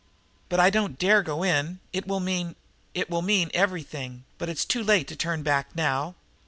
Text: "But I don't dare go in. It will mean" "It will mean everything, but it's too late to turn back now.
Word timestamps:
"But 0.49 0.59
I 0.59 0.71
don't 0.71 0.97
dare 0.97 1.21
go 1.21 1.43
in. 1.43 1.79
It 1.93 2.07
will 2.07 2.19
mean" 2.19 2.55
"It 2.95 3.07
will 3.07 3.21
mean 3.21 3.51
everything, 3.53 4.23
but 4.39 4.49
it's 4.49 4.65
too 4.65 4.81
late 4.83 5.07
to 5.09 5.15
turn 5.15 5.43
back 5.43 5.75
now. 5.75 6.15